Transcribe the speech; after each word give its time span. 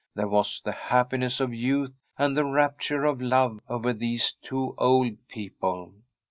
There 0.15 0.27
was 0.27 0.59
the 0.65 0.71
happiness 0.71 1.39
of 1.39 1.53
youth 1.53 1.93
and 2.17 2.35
the 2.35 2.43
rapture 2.43 3.03
of 3.05 3.21
love 3.21 3.59
over 3.69 3.93
these 3.93 4.31
two 4.41 4.73
old 4.79 5.27
people. 5.27 5.93